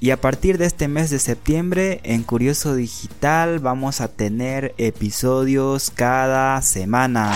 Y 0.05 0.11
a 0.11 0.21
partir 0.21 0.59
de 0.59 0.67
este 0.67 0.87
mes 0.87 1.09
de 1.09 1.17
septiembre 1.17 1.99
en 2.03 2.21
Curioso 2.21 2.75
Digital 2.75 3.57
vamos 3.57 4.01
a 4.01 4.07
tener 4.07 4.75
episodios 4.77 5.89
cada 5.89 6.61
semana. 6.61 7.33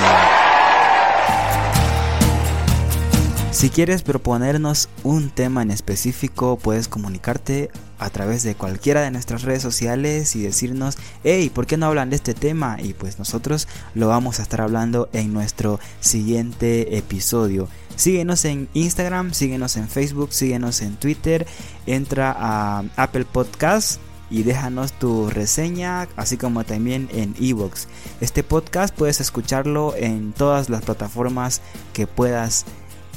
Si 3.49 3.71
quieres 3.71 4.03
proponernos 4.03 4.88
un 5.01 5.32
tema 5.32 5.63
en 5.63 5.71
específico, 5.71 6.60
puedes 6.60 6.88
comunicarte 6.88 7.71
a 7.97 8.12
través 8.12 8.43
de 8.43 8.53
cualquiera 8.53 9.01
de 9.01 9.10
nuestras 9.10 9.41
redes 9.41 9.63
sociales 9.63 10.36
y 10.36 10.43
decirnos, 10.43 10.99
hey, 11.23 11.49
¿por 11.51 11.65
qué 11.65 11.75
no 11.75 11.88
hablan 11.88 12.12
de 12.12 12.17
este 12.17 12.36
tema? 12.36 12.77
Y 12.79 12.93
pues 12.93 13.17
nosotros 13.17 13.67
lo 13.95 14.10
vamos 14.10 14.38
a 14.38 14.43
estar 14.43 14.62
hablando 14.62 15.10
en 15.12 15.34
nuestro 15.34 15.79
siguiente 16.01 16.99
episodio. 16.99 17.67
Síguenos 17.99 18.45
en 18.45 18.69
Instagram, 18.73 19.33
síguenos 19.33 19.75
en 19.75 19.89
Facebook, 19.89 20.31
síguenos 20.31 20.79
en 20.79 20.95
Twitter, 20.95 21.45
entra 21.85 22.33
a 22.33 22.85
Apple 22.95 23.25
Podcast 23.25 23.99
y 24.29 24.43
déjanos 24.43 24.93
tu 24.93 25.29
reseña, 25.29 26.07
así 26.15 26.38
como 26.38 26.63
también 26.63 27.09
en 27.12 27.35
Evox. 27.41 27.89
Este 28.21 28.41
podcast 28.41 28.95
puedes 28.95 29.19
escucharlo 29.19 29.93
en 29.97 30.31
todas 30.31 30.69
las 30.69 30.81
plataformas 30.83 31.62
que 31.91 32.07
puedas 32.07 32.63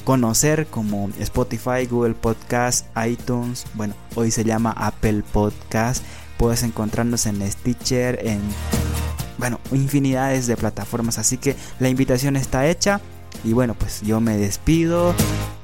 conocer 0.02 0.66
como 0.66 1.10
Spotify, 1.20 1.86
Google 1.88 2.14
Podcast, 2.14 2.84
iTunes, 3.06 3.66
bueno, 3.74 3.94
hoy 4.16 4.32
se 4.32 4.42
llama 4.42 4.74
Apple 4.76 5.22
Podcast. 5.32 6.02
Puedes 6.38 6.64
encontrarnos 6.64 7.26
en 7.26 7.48
Stitcher, 7.48 8.18
en 8.26 8.40
bueno, 9.38 9.60
infinidades 9.70 10.48
de 10.48 10.56
plataformas, 10.56 11.18
así 11.18 11.36
que 11.36 11.54
la 11.78 11.88
invitación 11.88 12.34
está 12.34 12.66
hecha. 12.66 13.00
Y 13.44 13.52
bueno, 13.52 13.74
pues 13.74 14.02
yo 14.02 14.20
me 14.20 14.36
despido, 14.36 15.14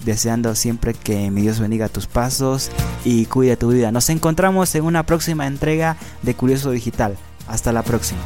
deseando 0.04 0.54
siempre 0.54 0.94
que 0.94 1.30
mi 1.30 1.42
Dios 1.42 1.60
bendiga 1.60 1.88
tus 1.88 2.06
pasos 2.06 2.70
y 3.04 3.26
cuide 3.26 3.56
tu 3.56 3.68
vida. 3.68 3.92
Nos 3.92 4.10
encontramos 4.10 4.74
en 4.74 4.84
una 4.84 5.04
próxima 5.04 5.46
entrega 5.46 5.96
de 6.22 6.34
Curioso 6.34 6.70
Digital. 6.70 7.16
Hasta 7.46 7.72
la 7.72 7.82
próxima. 7.82 8.20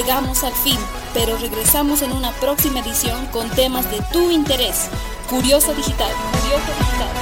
Llegamos 0.00 0.44
al 0.44 0.54
fin, 0.54 0.78
pero 1.12 1.36
regresamos 1.36 2.00
en 2.00 2.12
una 2.12 2.32
próxima 2.32 2.80
edición 2.80 3.26
con 3.26 3.50
temas 3.50 3.90
de 3.90 4.00
tu 4.12 4.30
interés. 4.30 4.88
Curioso 5.28 5.74
Digital. 5.74 6.10
Curioso 6.32 6.72
Digital. 6.78 7.19